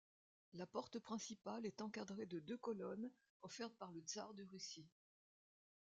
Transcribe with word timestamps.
La 0.55 0.65
porte 0.65 0.97
principale 0.97 1.67
est 1.67 1.79
encadrée 1.79 2.25
de 2.25 2.39
deux 2.39 2.57
colonnes 2.57 3.11
offertes 3.43 3.77
par 3.77 3.91
le 3.91 3.99
tsar 4.01 4.33
de 4.33 4.43
Russie. 4.45 4.89